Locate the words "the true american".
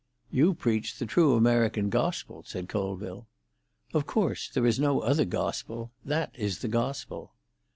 0.97-1.91